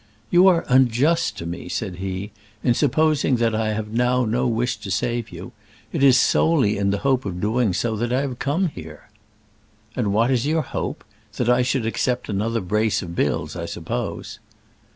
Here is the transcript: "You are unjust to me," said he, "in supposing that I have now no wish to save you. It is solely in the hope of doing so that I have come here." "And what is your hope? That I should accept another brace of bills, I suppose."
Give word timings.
"You 0.31 0.47
are 0.47 0.65
unjust 0.67 1.37
to 1.37 1.45
me," 1.45 1.69
said 1.69 1.97
he, 1.97 2.31
"in 2.63 2.73
supposing 2.73 3.35
that 3.35 3.53
I 3.53 3.73
have 3.73 3.89
now 3.89 4.25
no 4.25 4.47
wish 4.47 4.77
to 4.77 4.89
save 4.89 5.29
you. 5.29 5.51
It 5.93 6.01
is 6.01 6.17
solely 6.19 6.75
in 6.75 6.89
the 6.89 6.97
hope 7.05 7.23
of 7.23 7.39
doing 7.39 7.71
so 7.71 7.95
that 7.97 8.11
I 8.11 8.21
have 8.21 8.39
come 8.39 8.69
here." 8.69 9.09
"And 9.95 10.11
what 10.11 10.31
is 10.31 10.47
your 10.47 10.63
hope? 10.63 11.03
That 11.37 11.49
I 11.51 11.61
should 11.61 11.85
accept 11.85 12.29
another 12.29 12.61
brace 12.61 13.03
of 13.03 13.15
bills, 13.15 13.55
I 13.55 13.67
suppose." 13.67 14.39